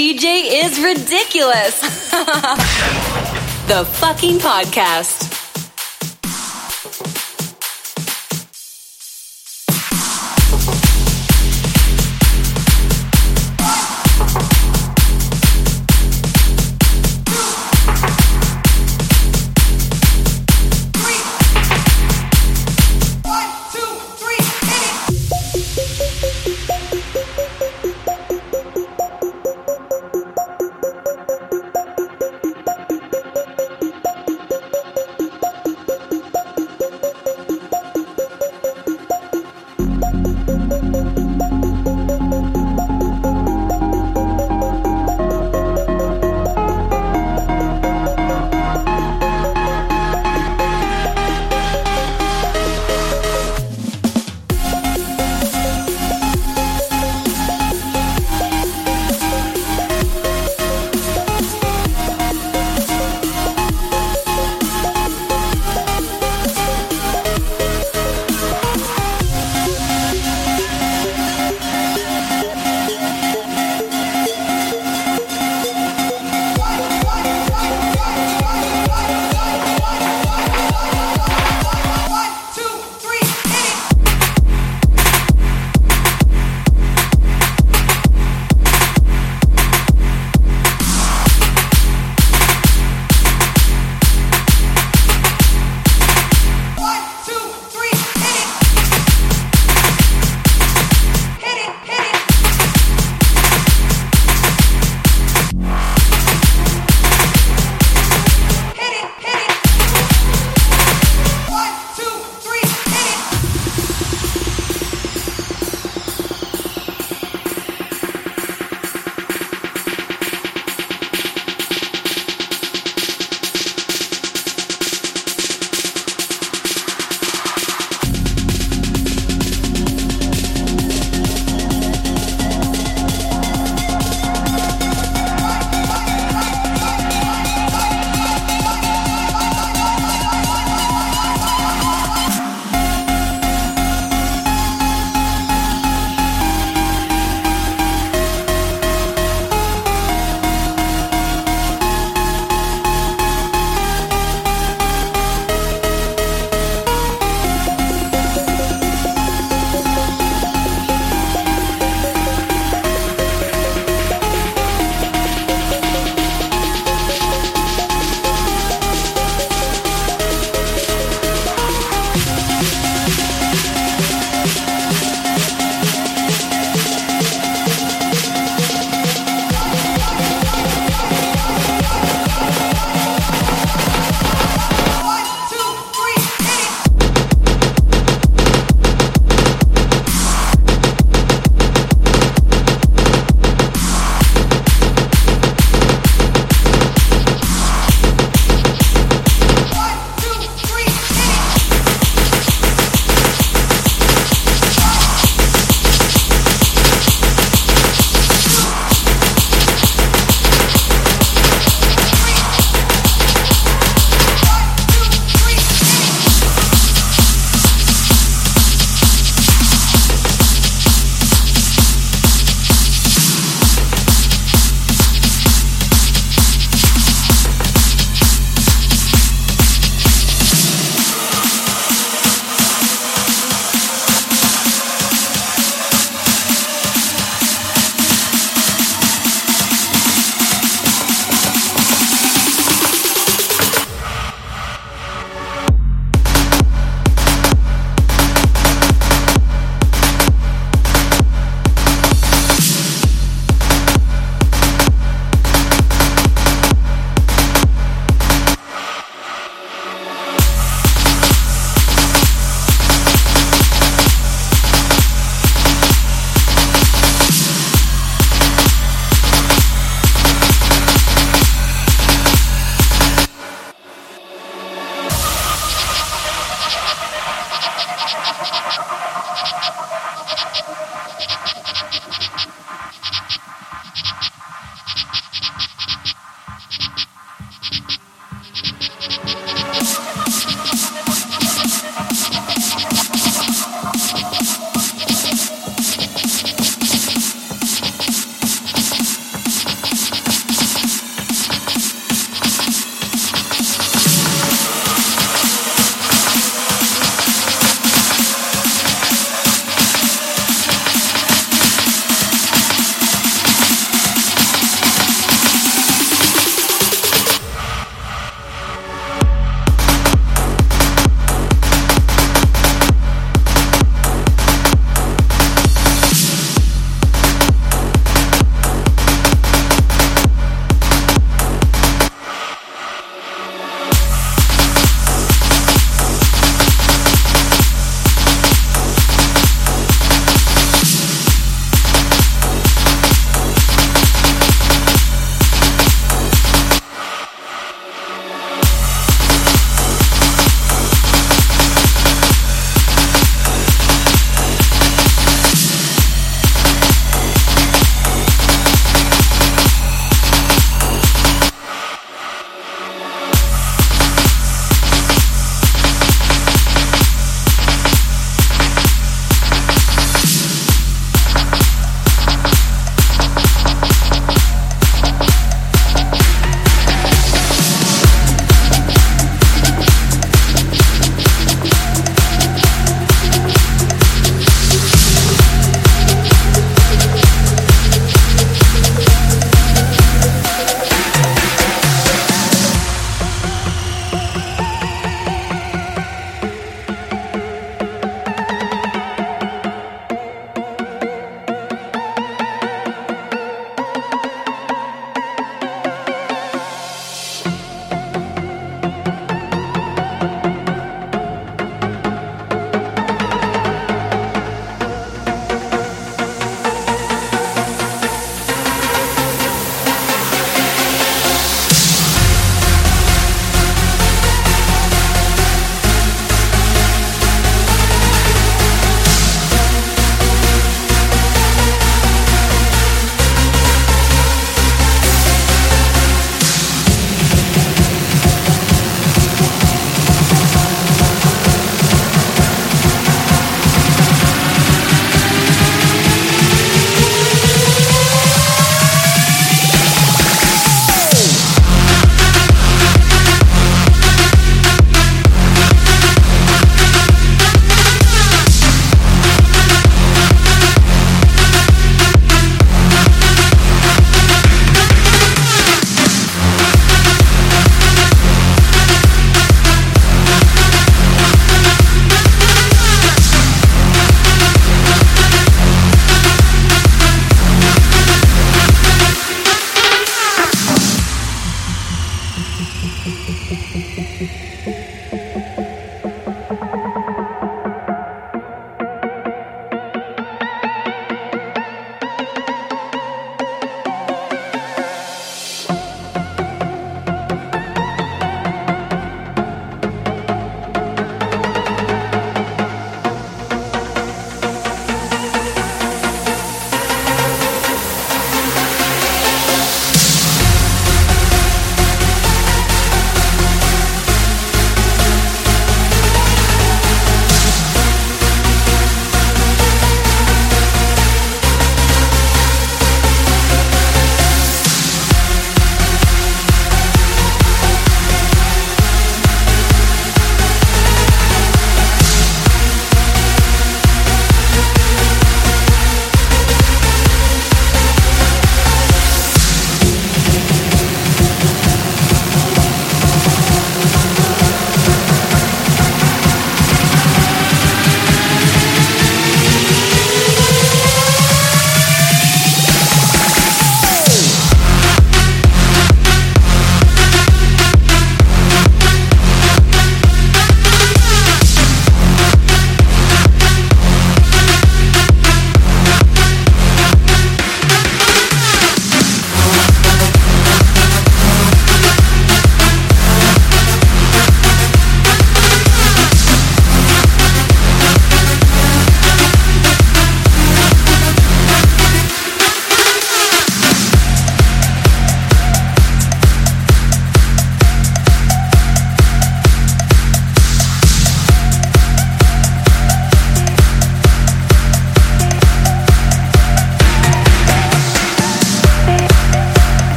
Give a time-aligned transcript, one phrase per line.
[0.00, 1.78] DJ is ridiculous.
[3.68, 5.29] the fucking podcast.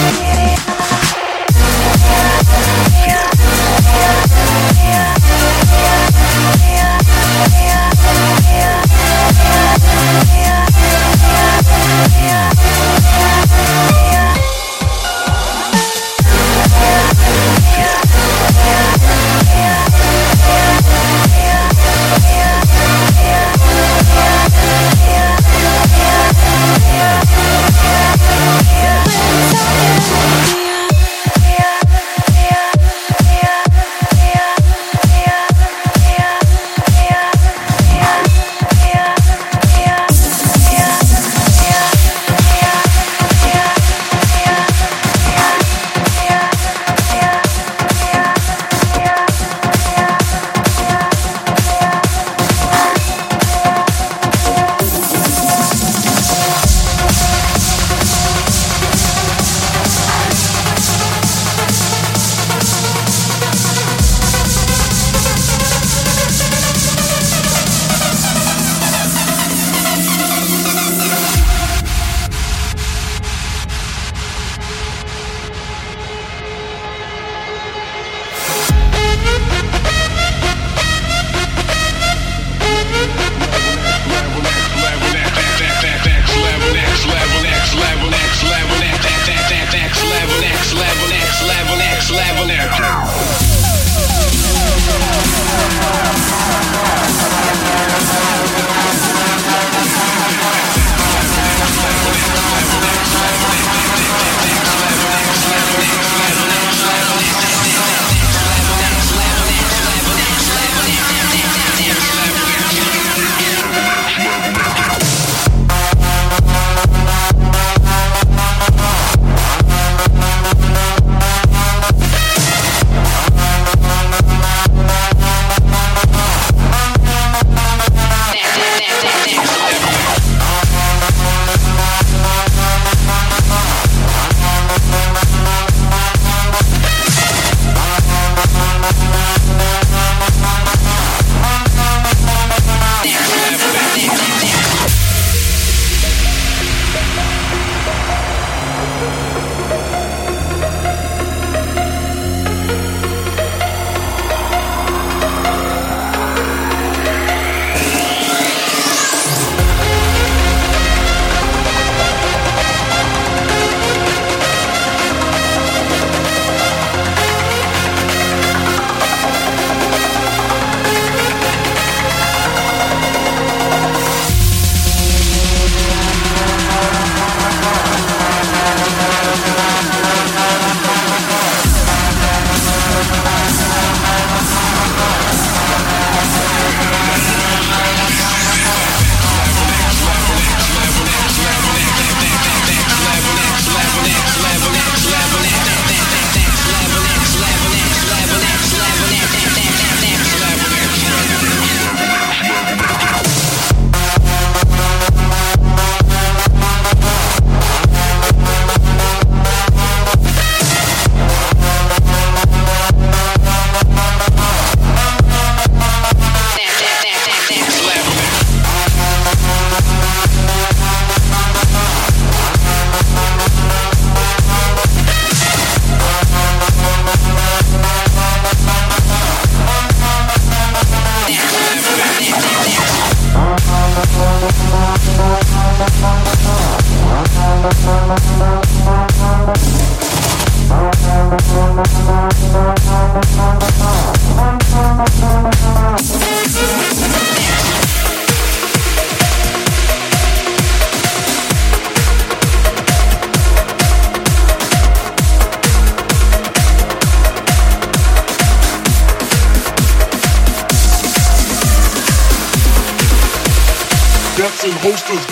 [0.00, 0.29] Yeah.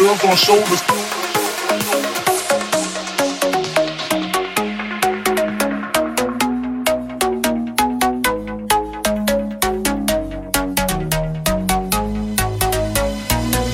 [0.09, 0.83] Girls on shoulders.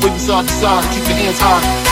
[0.02, 1.83] Waving side to side, keep your hands high.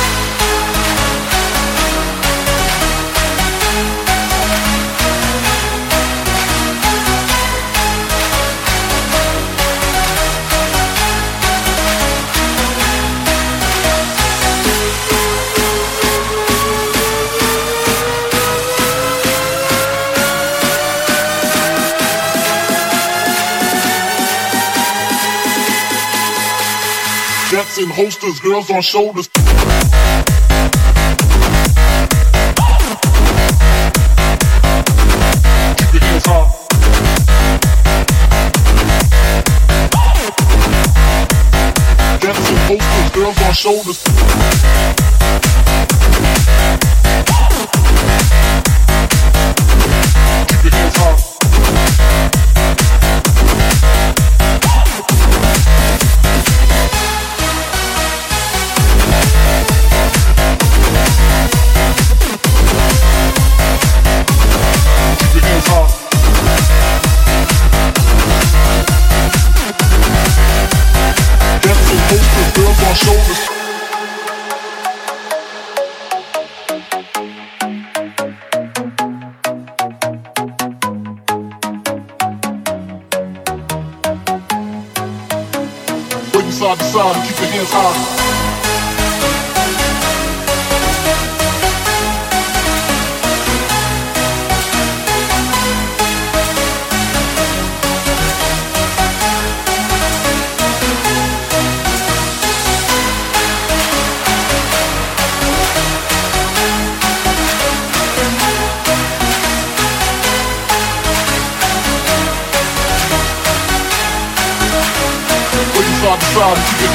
[27.82, 29.28] and holsters, girls on shoulders.
[43.12, 44.21] Girls on shoulders.
[87.52, 88.31] 没有差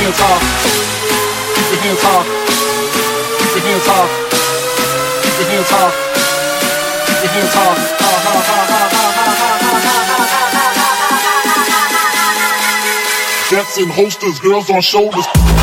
[0.08, 0.40] hands high.
[1.54, 2.24] Keep your hands high.
[3.40, 4.10] Keep your hands high.
[5.22, 5.92] Keep your hands high.
[7.08, 7.58] Keep your hands
[13.78, 15.57] and holsters, girls on shoulders.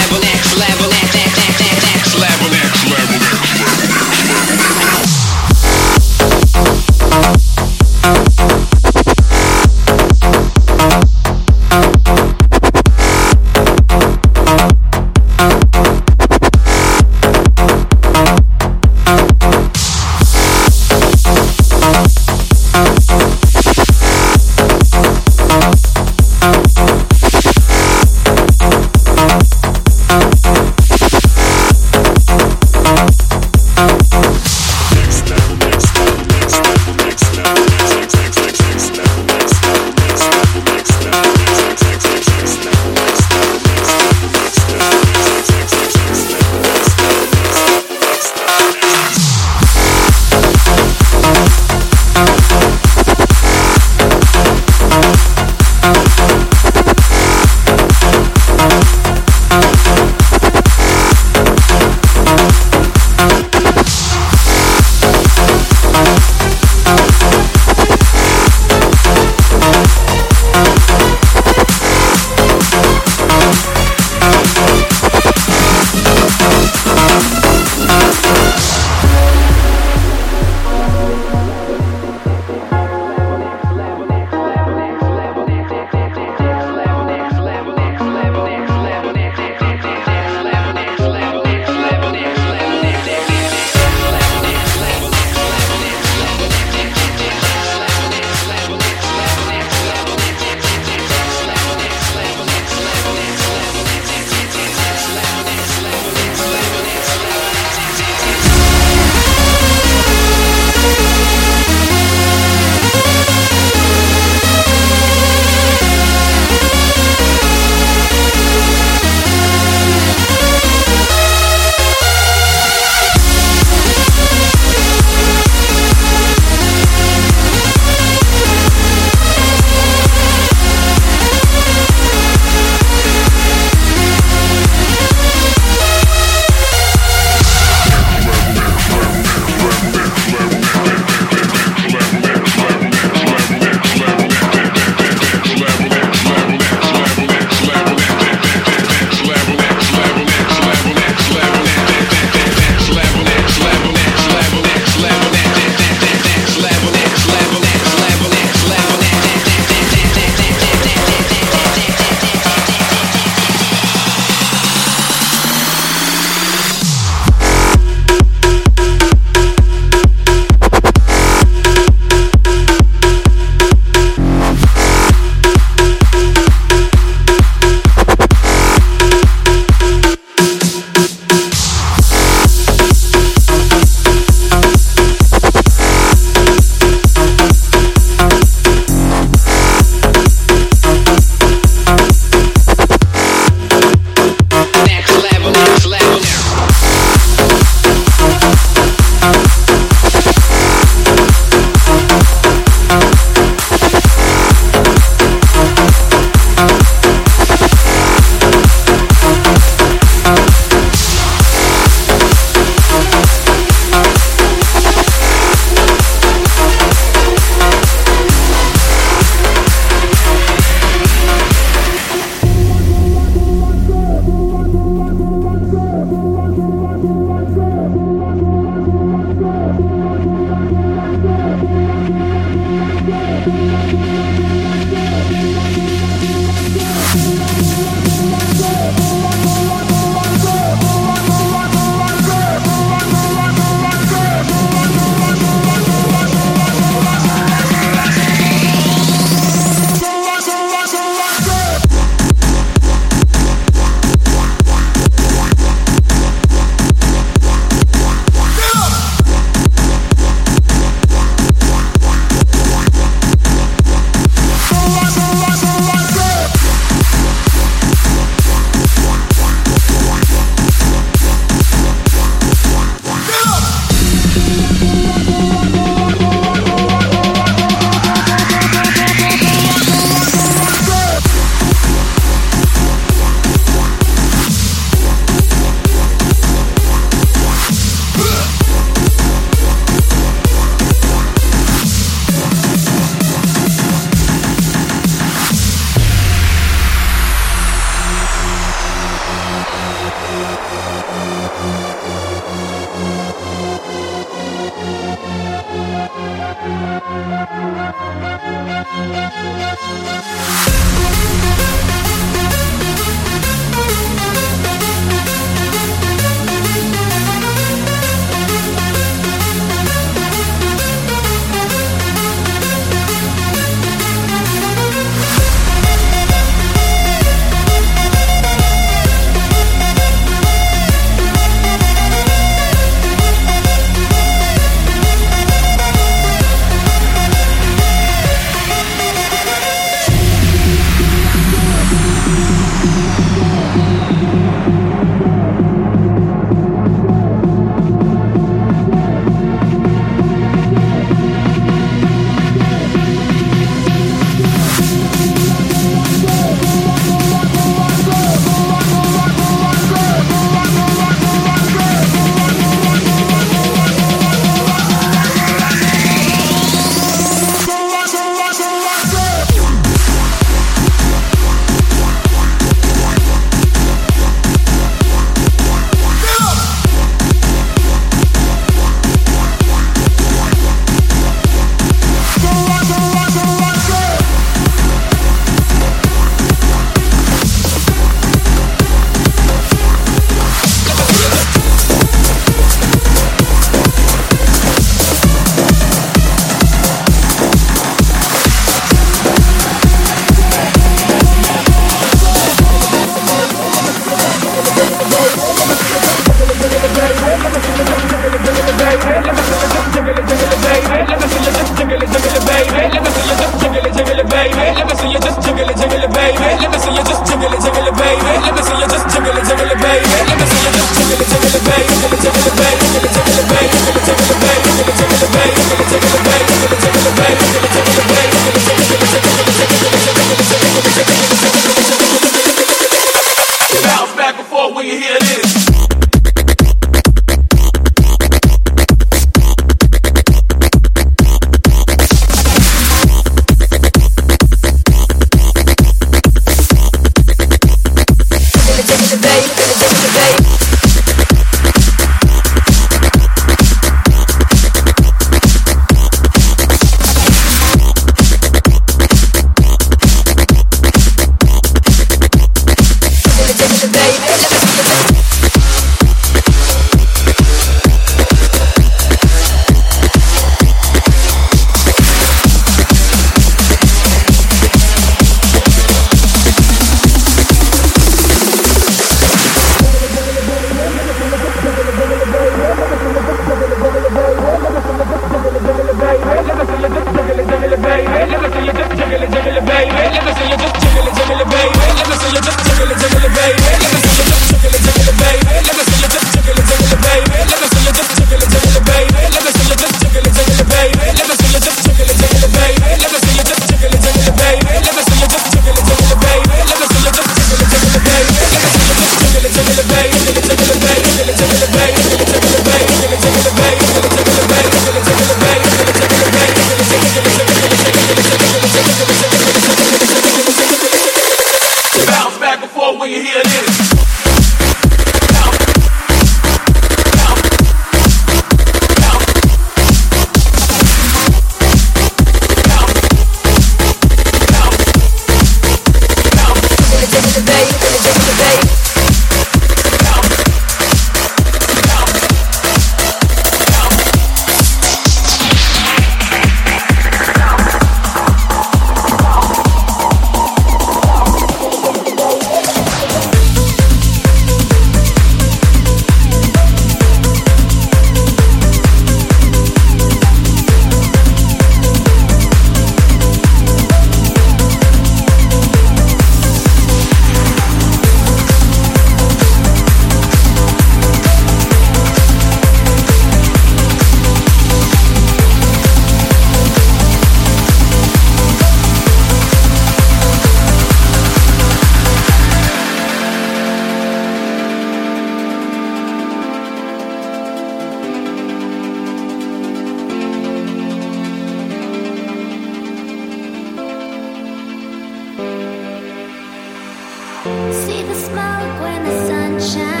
[599.03, 600.00] the sunshine.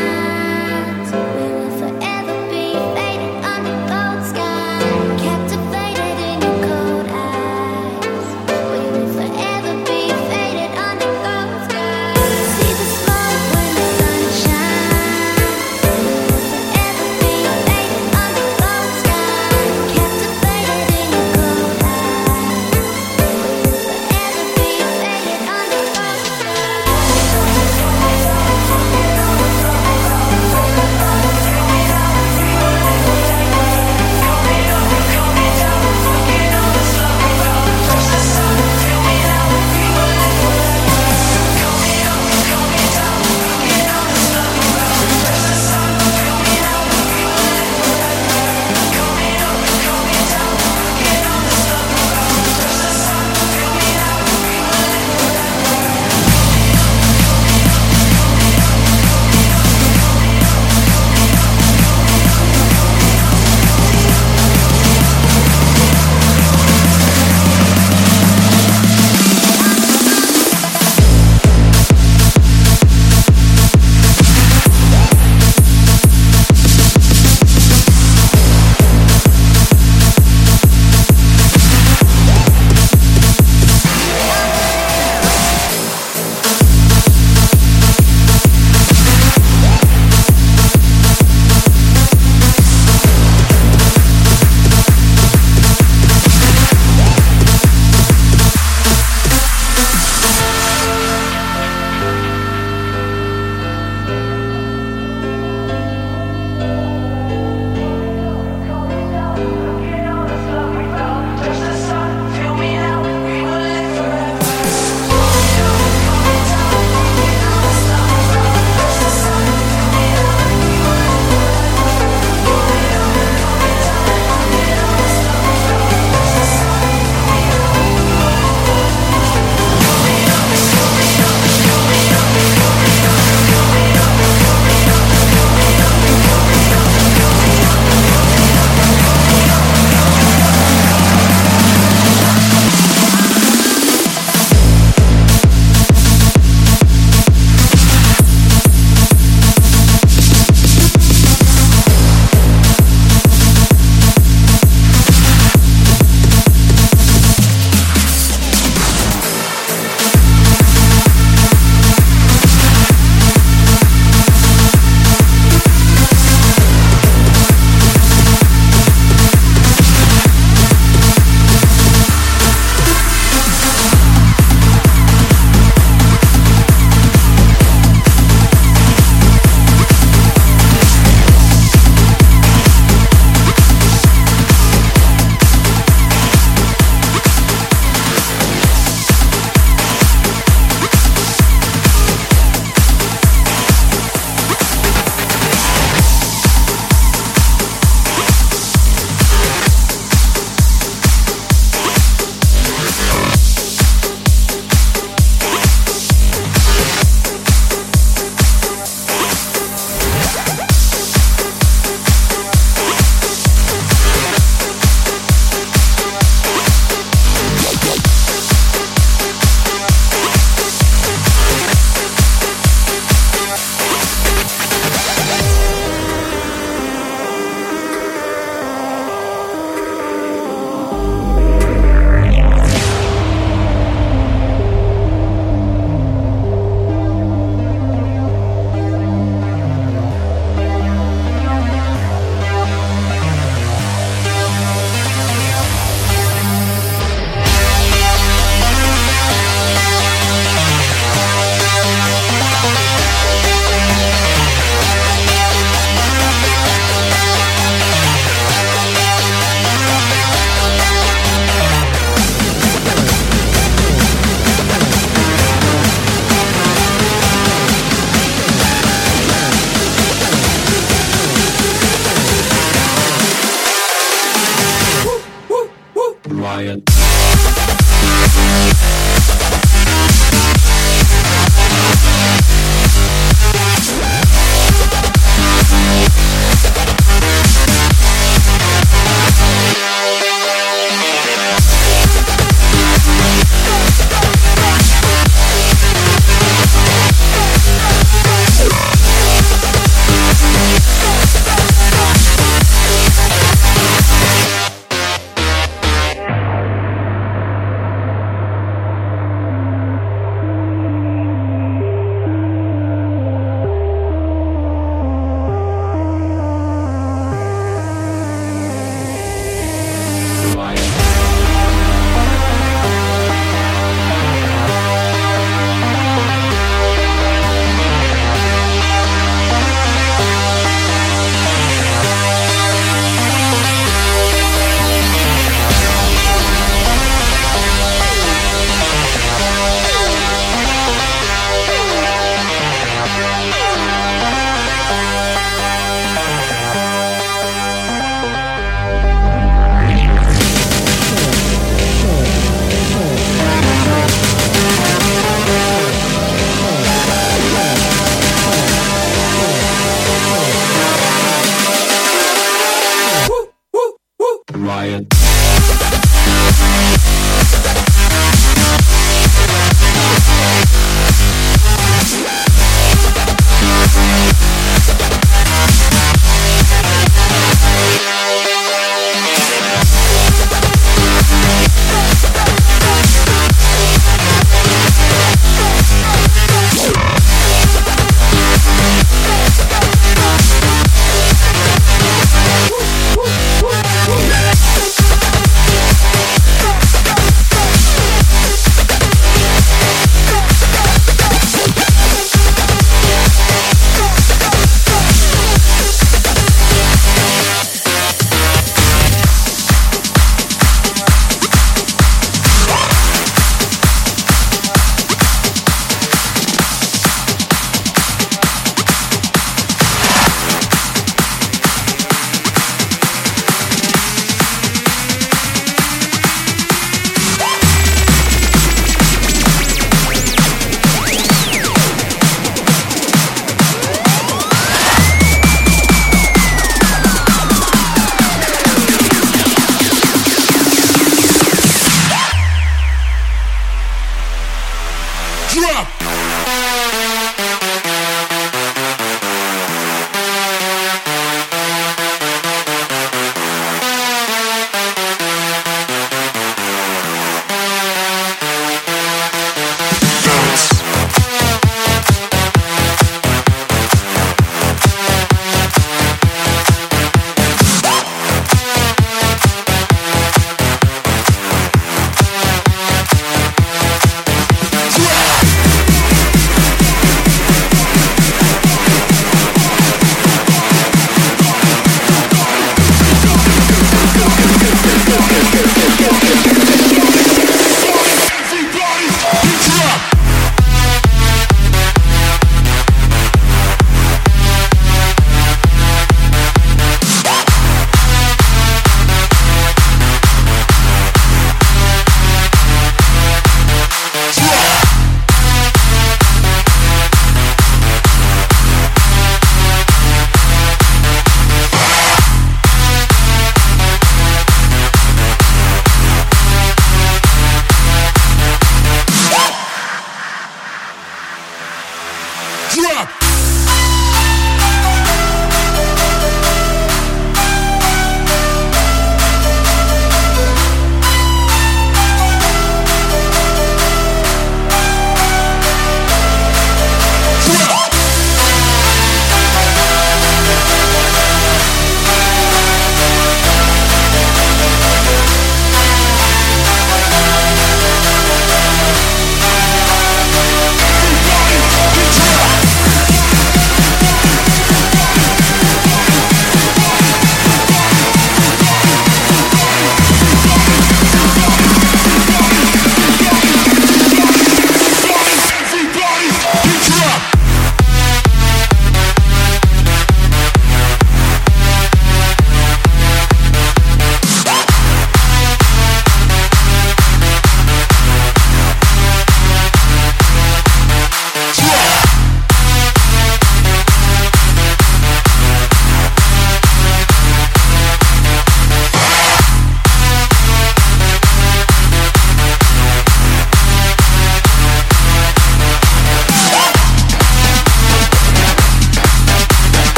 [364.61, 365.07] Riot.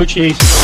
[0.00, 0.59] Blue cheese.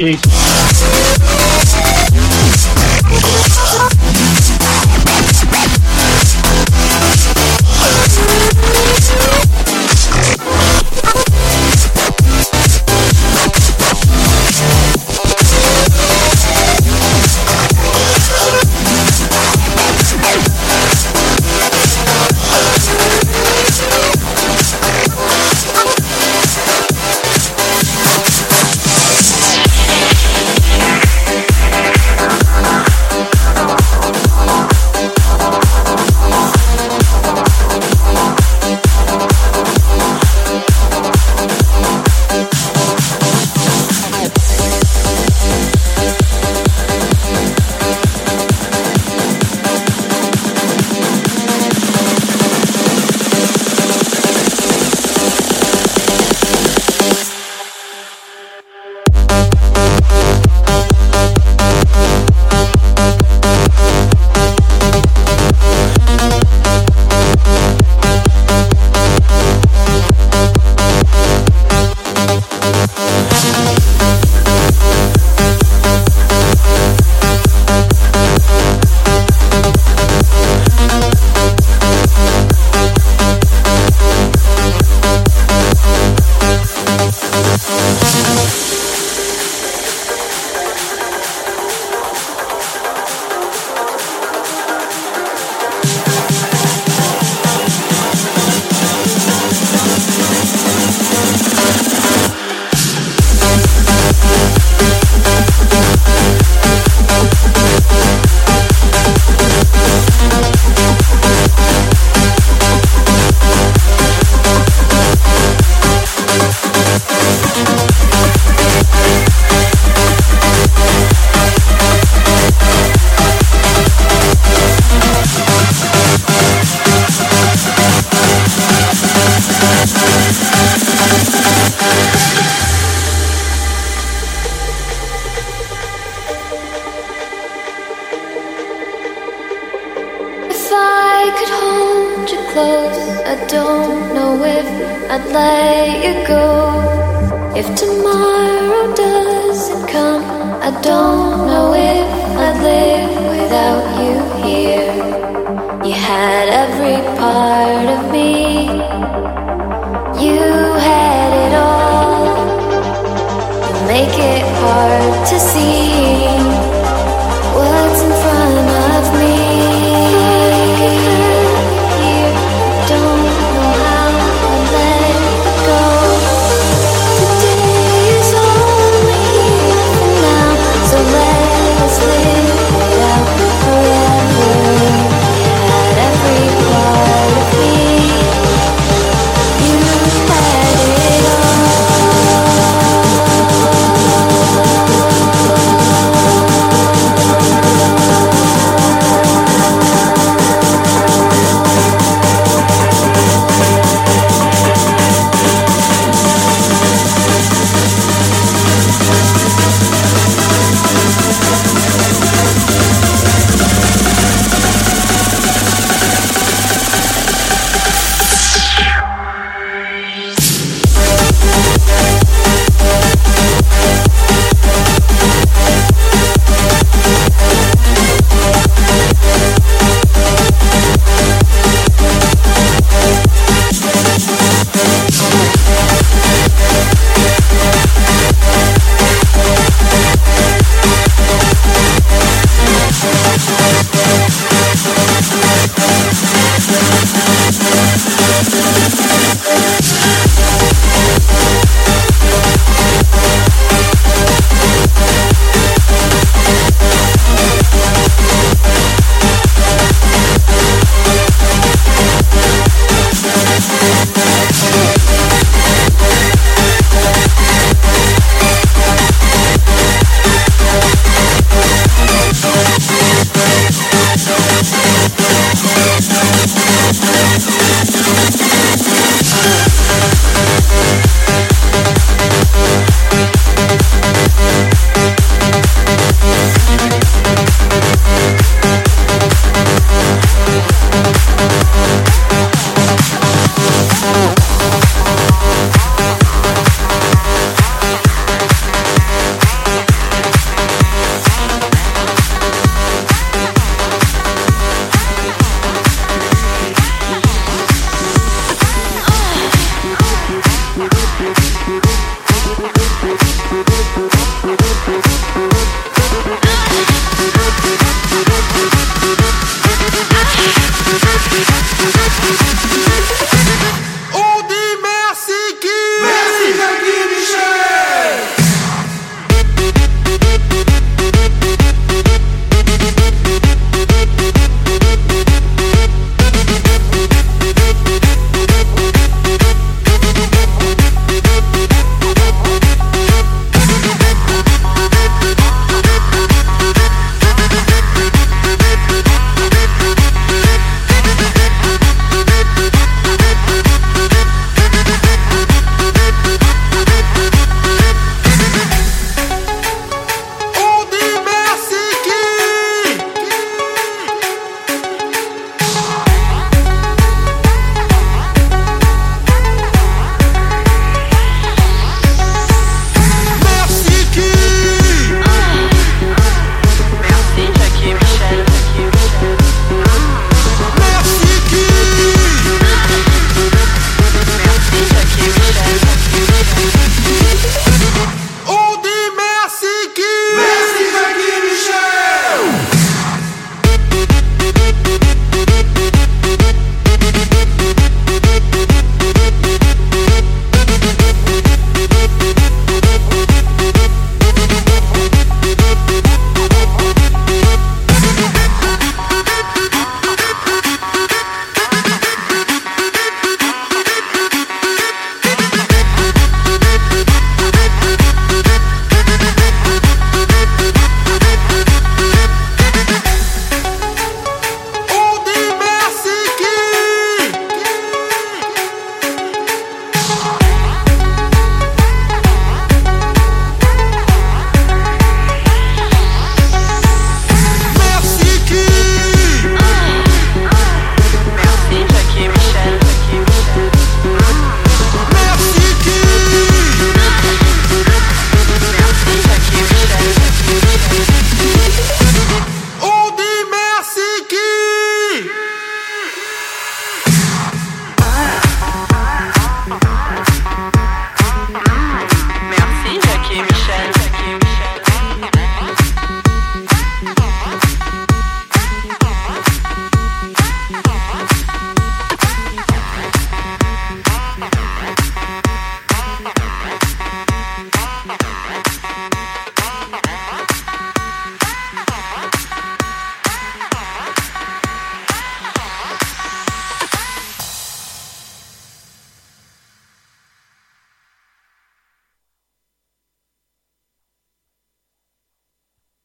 [0.00, 0.29] Blue